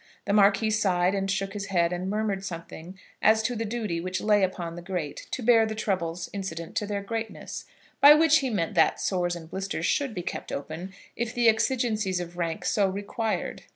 [0.25, 4.19] The Marquis sighed, and shook his head, and murmured something as to the duty which
[4.19, 7.65] lay upon the great to bear the troubles incident to their greatness;
[7.99, 12.19] by which he meant that sores and blisters should be kept open, if the exigencies
[12.19, 13.61] of rank so required.